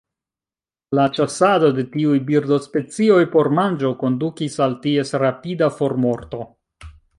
[0.99, 6.45] La ĉasado de tiuj birdospecioj por manĝo kondukis al ties rapida formorto.